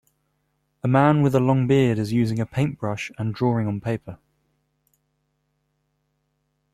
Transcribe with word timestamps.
A 0.83 0.87
man 0.87 1.21
with 1.21 1.35
a 1.35 1.39
long 1.39 1.67
beard 1.67 1.99
is 1.99 2.11
using 2.11 2.39
a 2.39 2.45
paintbrush 2.47 3.11
and 3.19 3.35
drawing 3.35 3.67
on 3.67 3.79
paper. 3.79 4.17